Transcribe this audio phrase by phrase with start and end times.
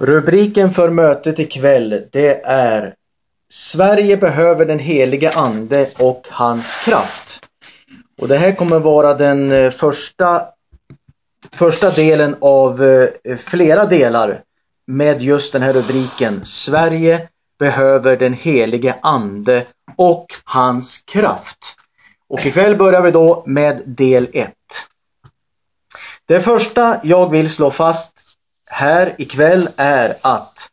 [0.00, 2.94] Rubriken för mötet ikväll det är
[3.52, 7.46] Sverige behöver den helige Ande och hans kraft.
[8.20, 10.46] Och det här kommer vara den eh, första,
[11.52, 14.42] första delen av eh, flera delar
[14.86, 21.76] med just den här rubriken Sverige behöver den helige Ande och hans kraft.
[22.28, 24.52] Och ikväll börjar vi då med del 1.
[26.26, 28.27] Det första jag vill slå fast
[28.70, 30.68] här ikväll är att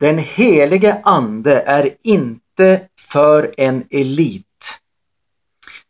[0.00, 4.46] den helige ande är inte för en elit.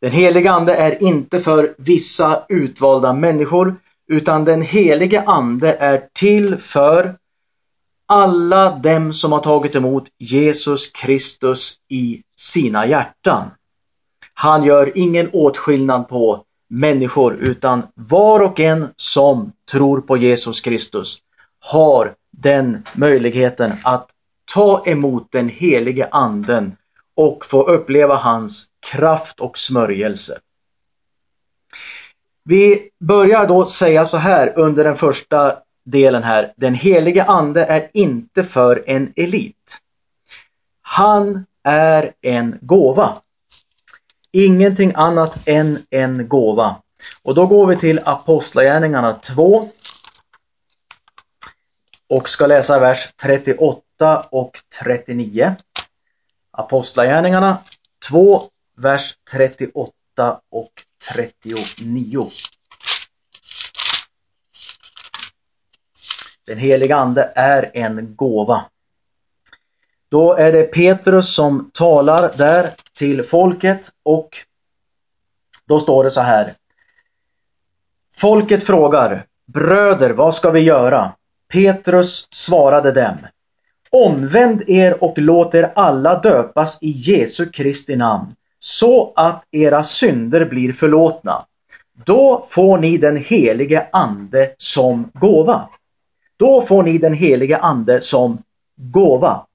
[0.01, 3.77] Den helige ande är inte för vissa utvalda människor
[4.09, 7.17] utan den helige ande är till för
[8.07, 13.51] alla dem som har tagit emot Jesus Kristus i sina hjärtan.
[14.35, 21.19] Han gör ingen åtskillnad på människor utan var och en som tror på Jesus Kristus
[21.63, 24.11] har den möjligheten att
[24.55, 26.77] ta emot den helige anden
[27.17, 30.39] och få uppleva hans kraft och smörjelse.
[32.45, 36.53] Vi börjar då säga så här under den första delen här.
[36.57, 39.79] Den helige ande är inte för en elit.
[40.83, 43.17] Han är en gåva.
[44.33, 46.77] Ingenting annat än en gåva.
[47.23, 49.69] Och då går vi till Apostlagärningarna 2
[52.13, 55.55] och ska läsa vers 38 och 39.
[56.51, 57.59] Apostlagärningarna
[58.09, 58.43] 2,
[58.77, 59.93] vers 38
[60.51, 60.73] och
[61.13, 62.29] 39.
[66.47, 68.65] Den heliga Ande är en gåva.
[70.09, 74.31] Då är det Petrus som talar där till folket och
[75.65, 76.55] då står det så här.
[78.17, 81.13] Folket frågar, bröder, vad ska vi göra?
[81.53, 83.17] Petrus svarade dem.
[83.91, 90.45] Omvänd er och låt er alla döpas i Jesu Kristi namn, så att era synder
[90.45, 91.47] blir förlåtna.
[92.05, 95.69] Då får ni den helige Ande som gåva.
[96.37, 98.39] Då får ni den helige Ande som
[98.77, 99.47] gåva.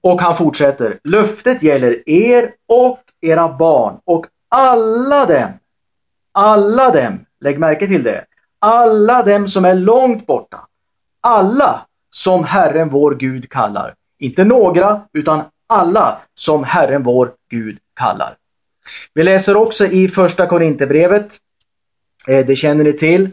[0.00, 0.98] Och han fortsätter.
[1.04, 5.50] Löftet gäller er och era barn och alla dem,
[6.32, 8.24] alla dem, lägg märke till det,
[8.58, 10.66] alla dem som är långt borta,
[11.22, 13.94] alla som Herren vår Gud kallar.
[14.18, 18.36] Inte några, utan alla som Herren vår Gud kallar.
[19.14, 21.38] Vi läser också i första Korinthierbrevet,
[22.28, 23.30] eh, det känner ni till,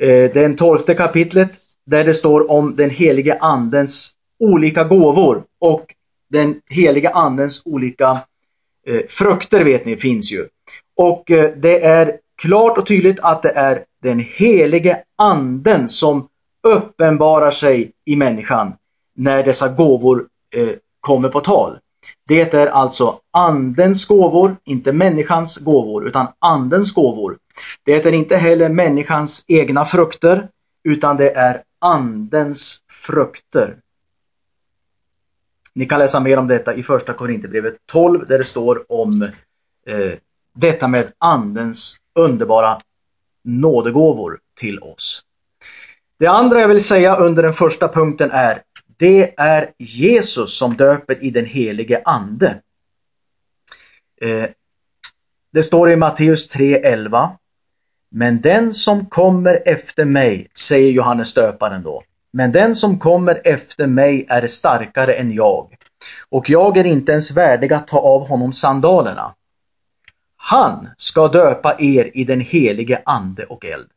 [0.00, 1.50] eh, den tolfte kapitlet,
[1.86, 5.94] där det står om den helige andens olika gåvor och
[6.30, 8.20] den heliga andens olika
[8.86, 10.48] eh, frukter vet ni finns ju.
[10.96, 11.24] Och
[11.56, 16.28] det är klart och tydligt att det är den helige anden som
[16.66, 18.74] uppenbarar sig i människan
[19.14, 21.78] när dessa gåvor eh, kommer på tal.
[22.28, 27.38] Det är alltså andens gåvor, inte människans gåvor, utan andens gåvor.
[27.84, 30.48] Det är inte heller människans egna frukter,
[30.84, 33.76] utan det är andens frukter.
[35.74, 39.22] Ni kan läsa mer om detta i första Korinthierbrevet 12 där det står om
[39.86, 40.12] eh,
[40.54, 42.78] detta med andens underbara
[43.44, 45.25] nådegåvor till oss.
[46.18, 48.62] Det andra jag vill säga under den första punkten är
[48.96, 52.60] det är Jesus som döper i den helige Ande.
[54.20, 54.44] Eh,
[55.52, 57.28] det står i Matteus 3.11
[58.10, 62.02] Men den som kommer efter mig, säger Johannes döparen då,
[62.32, 65.76] men den som kommer efter mig är starkare än jag
[66.28, 69.34] och jag är inte ens värdig att ta av honom sandalerna.
[70.36, 73.88] Han ska döpa er i den helige Ande och eld.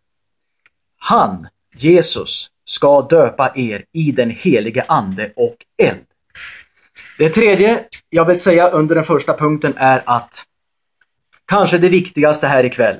[0.97, 6.05] Han Jesus ska döpa er i den helige Ande och eld.
[7.17, 10.43] Det tredje jag vill säga under den första punkten är att
[11.47, 12.95] kanske det viktigaste här ikväll.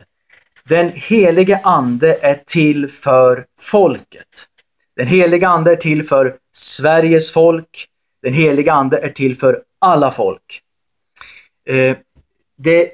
[0.64, 4.48] Den helige Ande är till för folket.
[4.96, 7.88] Den helige Ande är till för Sveriges folk.
[8.22, 10.62] Den helige Ande är till för alla folk.
[11.68, 11.98] Eh,
[12.58, 12.92] det,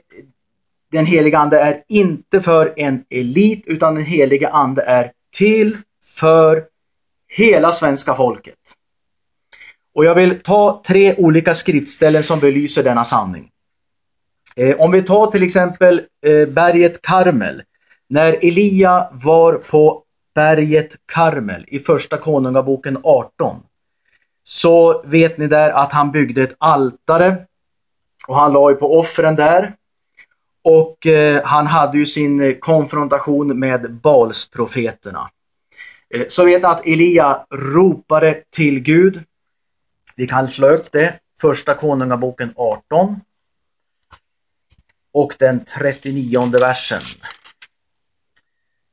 [0.91, 6.65] den helige Ande är inte för en elit utan den helige Ande är till för
[7.27, 8.59] hela svenska folket.
[9.95, 13.49] Och jag vill ta tre olika skriftställen som belyser denna sanning.
[14.55, 17.63] Eh, om vi tar till exempel eh, berget Karmel.
[18.07, 20.03] När Elia var på
[20.35, 23.63] berget Karmel i första konungaboken 18
[24.43, 27.37] så vet ni där att han byggde ett altare
[28.27, 29.75] och han la ju på offren där.
[30.67, 35.29] Och eh, han hade ju sin eh, konfrontation med Balsprofeterna.
[36.09, 39.23] Eh, så vet att Elia ropade till Gud.
[40.15, 41.19] Vi kan slå upp det.
[41.41, 43.21] Första Konungaboken 18.
[45.13, 47.01] Och den 39 versen.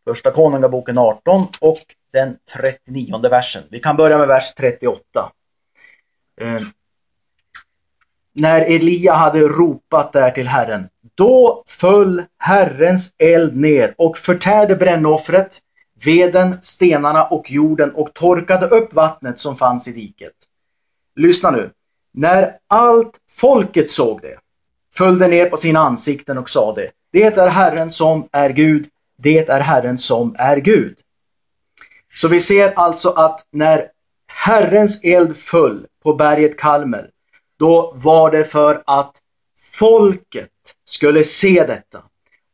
[0.04, 1.82] Första Konungaboken 18 och
[2.12, 3.62] den 39 versen.
[3.70, 5.32] Vi kan börja med vers 38.
[6.40, 6.60] Eh,
[8.32, 15.59] när Elia hade ropat där till Herren, då föll Herrens eld ner och förtärde brännoffret,
[16.05, 20.35] veden, stenarna och jorden och torkade upp vattnet som fanns i diket.
[21.17, 21.70] Lyssna nu.
[22.14, 24.38] När allt folket såg det
[24.94, 28.88] föll det ner på sina ansikten och sade, det är Herren som är Gud,
[29.19, 30.99] det är Herren som är Gud.
[32.14, 33.88] Så vi ser alltså att när
[34.26, 37.06] Herrens eld föll på berget Kalmel,
[37.59, 39.17] då var det för att
[39.59, 40.49] folket
[40.85, 42.03] skulle se detta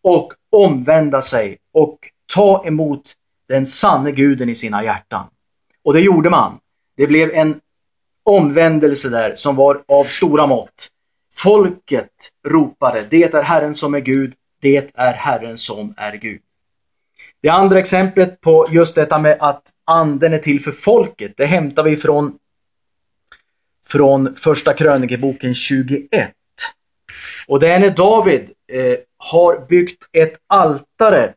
[0.03, 1.99] och omvända sig och
[2.35, 3.15] ta emot
[3.49, 5.27] den sanne guden i sina hjärtan.
[5.83, 6.59] Och det gjorde man.
[6.97, 7.61] Det blev en
[8.23, 10.89] omvändelse där som var av stora mått.
[11.35, 12.13] Folket
[12.49, 16.41] ropade, det är Herren som är Gud, det är Herren som är Gud.
[17.43, 21.83] Det andra exemplet på just detta med att anden är till för folket, det hämtar
[21.83, 22.39] vi från,
[23.87, 26.33] från första krönikeboken 21.
[27.49, 31.35] Och det är när David eh, har byggt ett altare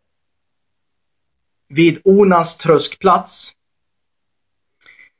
[1.67, 3.53] vid Onans tröskplats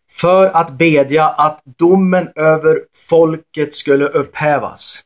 [0.10, 5.02] för att bedja att domen över folket skulle upphävas.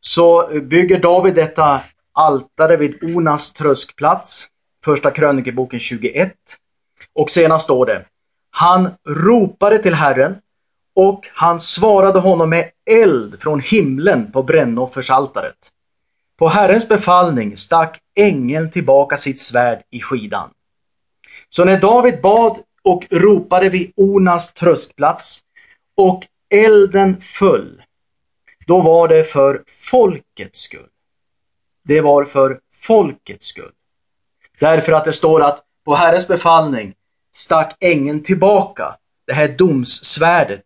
[0.00, 1.80] Så bygger David detta
[2.12, 4.46] altare vid Onas tröskplats,
[4.84, 6.34] första krönikeboken 21.
[7.12, 8.04] Och senast står det,
[8.50, 10.36] han ropade till Herren
[10.94, 15.70] och han svarade honom med eld från himlen på brännoffersaltaret.
[16.38, 20.50] På Herrens befallning stack ängeln tillbaka sitt svärd i skidan.
[21.48, 25.40] Så när David bad och ropade vid Onas tröskplats
[25.96, 27.82] och elden föll,
[28.66, 30.88] då var det för folkets skull.
[31.84, 33.72] Det var för folkets skull.
[34.60, 36.94] Därför att det står att på Herrens befallning
[37.32, 40.62] stack ängeln tillbaka det här domssvärdet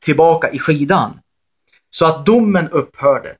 [0.00, 1.20] tillbaka i skidan.
[1.90, 3.36] Så att domen upphörde.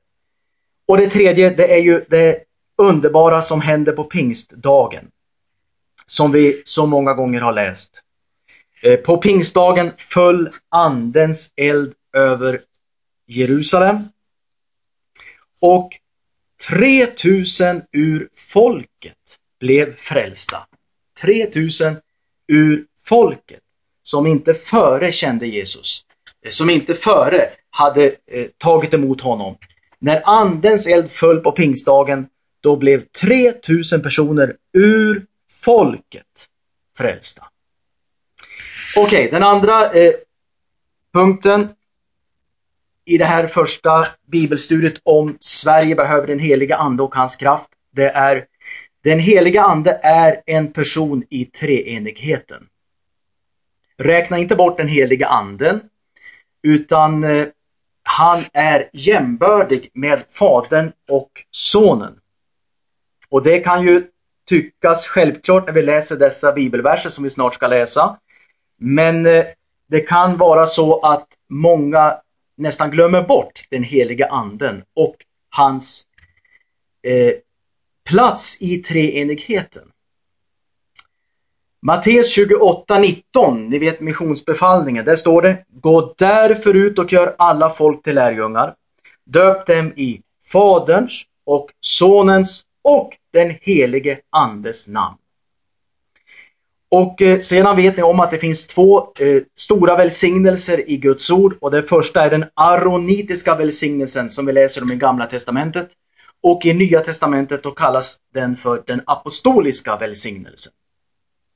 [0.85, 2.43] Och det tredje, det är ju det
[2.77, 5.11] underbara som händer på pingstdagen.
[6.05, 8.03] Som vi så många gånger har läst.
[8.83, 12.61] Eh, på pingstdagen föll andens eld över
[13.27, 13.97] Jerusalem.
[15.59, 15.89] Och
[16.69, 20.67] 3000 ur folket blev frälsta.
[21.21, 21.95] 3000
[22.47, 23.61] ur folket
[24.03, 26.05] som inte före kände Jesus.
[26.45, 29.55] Eh, som inte före hade eh, tagit emot honom.
[29.99, 32.27] När andens eld föll på pingstdagen,
[32.61, 36.47] då blev 3000 personer ur folket
[36.97, 37.45] frälsta.
[38.95, 40.13] Okej, okay, den andra eh,
[41.13, 41.69] punkten
[43.05, 47.69] i det här första bibelstudiet om Sverige behöver den heliga ande och hans kraft.
[47.91, 48.45] Det är
[49.03, 52.67] den heliga ande är en person i treenigheten.
[53.97, 55.81] Räkna inte bort den heliga anden
[56.63, 57.47] utan eh,
[58.03, 62.19] han är jämbördig med Fadern och Sonen.
[63.29, 64.07] Och det kan ju
[64.49, 68.17] tyckas självklart när vi läser dessa bibelverser som vi snart ska läsa.
[68.77, 69.45] Men eh,
[69.87, 72.17] det kan vara så att många
[72.57, 75.15] nästan glömmer bort den heliga anden och
[75.49, 76.07] hans
[77.03, 77.33] eh,
[78.09, 79.91] plats i treenigheten.
[81.83, 88.03] Matteus 28.19, ni vet missionsbefallningen, där står det Gå därför ut och gör alla folk
[88.03, 88.75] till lärjungar.
[89.25, 90.21] Döp dem i
[90.51, 95.17] Faderns och Sonens och den helige Andes namn.
[96.91, 101.31] Och eh, sedan vet ni om att det finns två eh, stora välsignelser i Guds
[101.31, 105.89] ord och den första är den aronitiska välsignelsen som vi läser om i Gamla Testamentet.
[106.43, 110.73] Och i Nya Testamentet då kallas den för den apostoliska välsignelsen.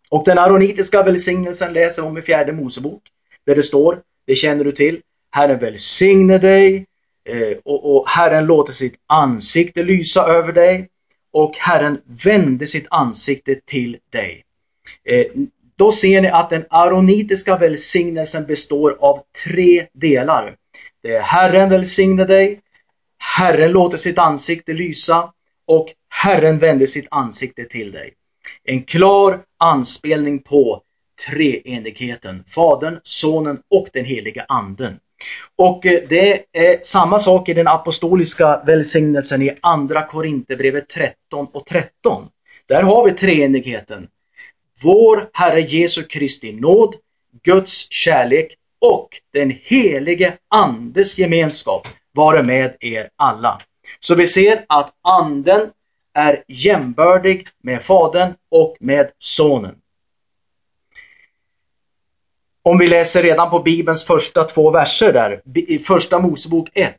[0.10, 3.02] Och den aronitiska välsignelsen läser om i fjärde Mosebok.
[3.46, 6.86] Där det står, det känner du till, Herren välsigne dig
[7.30, 10.90] eh, och, och Herren låter sitt ansikte lysa över dig
[11.34, 14.44] och Herren vände sitt ansikte till dig.
[15.04, 15.26] Eh,
[15.76, 20.56] då ser ni att den aronitiska välsignelsen består av tre delar.
[21.04, 22.62] Det är Herren välsigne dig,
[23.18, 25.34] Herren låter sitt ansikte lysa
[25.66, 28.14] och Herren vände sitt ansikte till dig.
[28.68, 30.82] En klar anspelning på
[31.28, 35.00] treenigheten, Fadern, Sonen och den heliga Anden.
[35.56, 41.66] Och eh, det är samma sak i den apostoliska välsignelsen i Andra Korinthierbrevet 13 och
[41.66, 42.28] 13.
[42.68, 44.08] Där har vi treenigheten.
[44.82, 46.96] vår Herre Jesu Kristi nåd,
[47.44, 53.62] Guds kärlek och den helige Andes gemenskap vare med er alla.
[54.00, 55.70] Så vi ser att Anden
[56.16, 59.76] är jämbördig med Fadern och med Sonen.
[62.64, 66.96] Om vi läser redan på Bibelns första två verser där, i första Mosebok 1,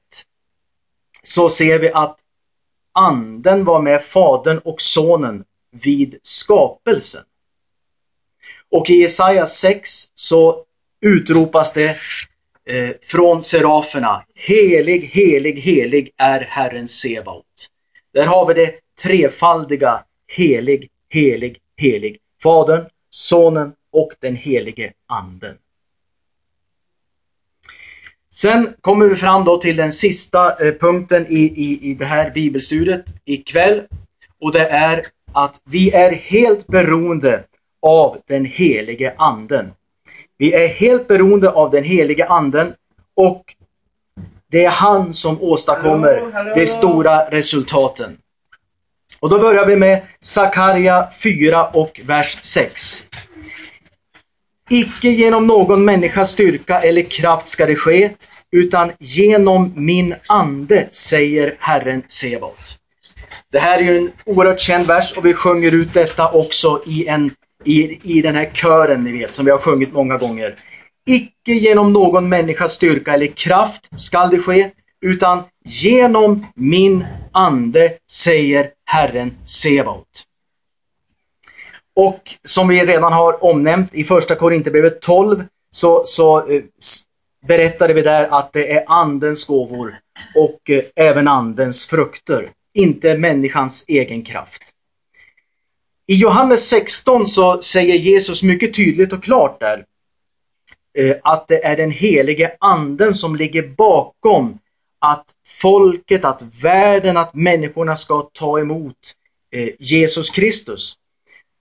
[1.22, 2.18] så ser vi att
[2.92, 7.22] Anden var med Fadern och Sonen vid skapelsen.
[8.70, 10.64] Och i Jesaja 6 så
[11.00, 11.96] utropas det
[12.64, 17.44] eh, från seraferna Helig, helig, helig är Herren Sebaot.
[18.12, 20.04] Där har vi det trefaldiga
[20.36, 22.18] helig, helig, helig.
[22.42, 25.56] Fadern, Sonen och den helige Anden.
[28.32, 32.30] Sen kommer vi fram då till den sista eh, punkten i, i, i det här
[32.30, 33.82] bibelstudiet ikväll.
[34.40, 37.44] Och det är att vi är helt beroende
[37.82, 39.72] av den helige anden.
[40.38, 42.74] Vi är helt beroende av den helige anden
[43.14, 43.44] och
[44.50, 46.54] det är han som åstadkommer hallå, hallå.
[46.54, 48.18] de stora resultaten.
[49.26, 53.06] Och då börjar vi med Sakarja 4 och vers 6.
[54.70, 58.10] Icke genom någon människas styrka eller kraft ska det ske,
[58.52, 62.76] utan genom min ande, säger Herren Sebaot.
[63.52, 67.06] Det här är ju en oerhört känd vers och vi sjunger ut detta också i,
[67.06, 67.30] en,
[67.64, 70.54] i, i den här kören ni vet, som vi har sjungit många gånger.
[71.06, 78.75] Icke genom någon människas styrka eller kraft skall det ske, utan genom min ande, säger
[78.86, 80.24] Herren Sebaot.
[81.94, 86.62] Och som vi redan har omnämnt i första Korinthierbrevet 12 så, så eh,
[87.46, 89.94] berättade vi där att det är andens gåvor
[90.34, 94.62] och eh, även andens frukter, inte människans egen kraft.
[96.06, 99.84] I Johannes 16 så säger Jesus mycket tydligt och klart där
[100.98, 104.58] eh, att det är den helige anden som ligger bakom
[104.98, 108.96] att folket, att världen, att människorna ska ta emot
[109.50, 110.94] eh, Jesus Kristus.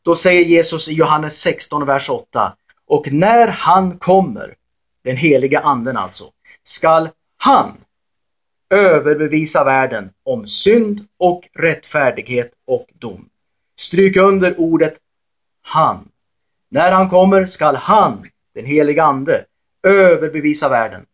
[0.01, 2.55] Då säger Jesus i Johannes 16, vers 8.
[2.87, 4.55] Och när han kommer,
[5.03, 6.25] den heliga anden alltså,
[6.63, 7.77] skall han
[8.69, 13.29] överbevisa världen om synd och rättfärdighet och dom.
[13.79, 14.97] Stryk under ordet
[15.61, 16.09] han.
[16.69, 19.45] När han kommer skall han, den heliga ande,
[19.83, 21.05] överbevisa världen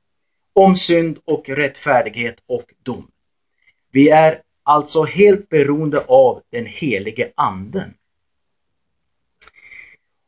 [0.53, 3.08] om synd och rättfärdighet och dom.
[3.91, 7.93] Vi är alltså helt beroende av den helige anden.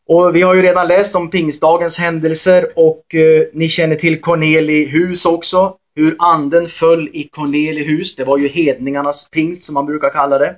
[0.08, 5.26] Och vi har ju redan läst om pingstdagens händelser och eh, ni känner till Cornelihus
[5.26, 5.78] också.
[5.96, 8.16] Hur anden föll i Cornelihus.
[8.16, 10.58] Det var ju hedningarnas pingst som man brukar kalla det.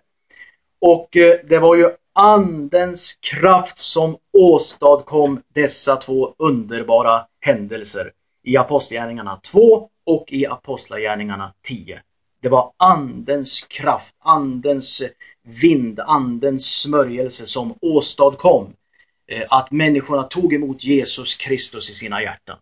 [0.81, 8.11] Och eh, det var ju andens kraft som åstadkom dessa två underbara händelser
[8.45, 12.01] i Apostlagärningarna 2 och i Apostlagärningarna 10.
[12.41, 15.03] Det var andens kraft, andens
[15.61, 18.73] vind, andens smörjelse som åstadkom
[19.27, 22.57] eh, att människorna tog emot Jesus Kristus i sina hjärtan.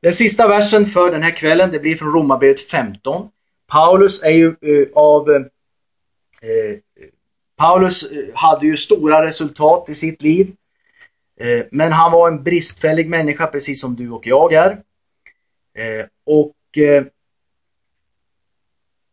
[0.00, 3.28] Den sista versen för den här kvällen, det blir från Romarbrevet 15.
[3.66, 6.78] Paulus är ju eh, av eh, eh
[7.56, 8.04] Paulus
[8.34, 10.52] hade ju stora resultat i sitt liv.
[11.70, 14.82] Men han var en bristfällig människa precis som du och jag är.
[15.74, 17.04] Eh, och eh,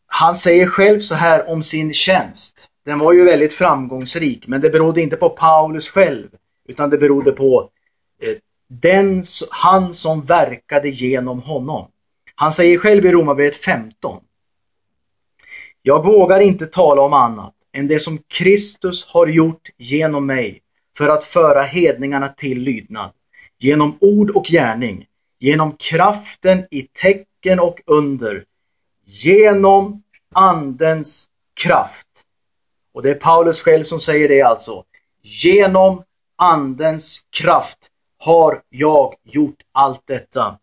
[0.05, 2.67] han säger själv så här om sin tjänst.
[2.85, 6.27] Den var ju väldigt framgångsrik men det berodde inte på Paulus själv.
[6.67, 7.69] Utan det berodde på
[8.21, 8.37] eh,
[8.67, 11.87] den, han som verkade genom honom.
[12.35, 14.23] Han säger själv i Romarbrevet 15.
[15.81, 20.61] Jag vågar inte tala om annat än det som Kristus har gjort genom mig
[20.97, 23.09] för att föra hedningarna till lydnad.
[23.59, 25.05] Genom ord och gärning,
[25.41, 28.45] genom kraften i tecken och under,
[29.05, 30.03] genom
[30.35, 32.07] Andens kraft.
[32.93, 34.83] Och det är Paulus själv som säger det alltså.
[35.21, 36.03] Genom
[36.35, 37.77] Andens kraft
[38.19, 40.57] har jag gjort allt detta.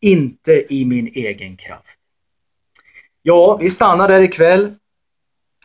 [0.00, 1.98] Inte i min egen kraft.
[3.22, 4.74] Ja, vi stannar där ikväll.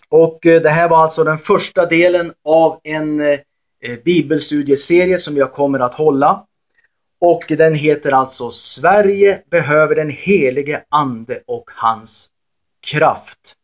[0.10, 3.40] Och eh, det här var alltså den första delen av en eh,
[4.06, 6.46] bibelstudieserie som jag kommer att hålla.
[7.26, 12.32] Och den heter alltså Sverige behöver den helige Ande och hans
[12.88, 13.56] kraft.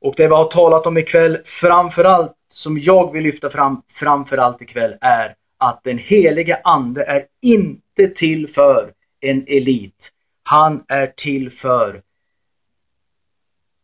[0.00, 4.96] Och det vi har talat om ikväll framförallt som jag vill lyfta fram framförallt ikväll
[5.00, 10.12] är att den helige ande är inte till för en elit.
[10.42, 12.02] Han är till för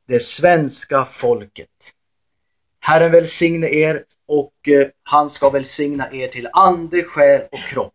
[0.08, 1.92] det svenska folket.
[2.80, 7.94] Herren välsigne er och eh, han ska välsigna er till ande, själ och kropp.